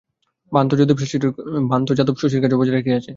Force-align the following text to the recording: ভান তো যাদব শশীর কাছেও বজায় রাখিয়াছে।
ভান 0.51 0.65
তো 0.69 0.73
যাদব 0.79 0.97
শশীর 2.21 2.41
কাছেও 2.43 2.59
বজায় 2.61 2.75
রাখিয়াছে। 2.77 3.09